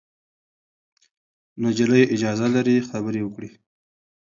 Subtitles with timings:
[1.63, 3.49] نجلۍ اجازه لري خبرې وکړي.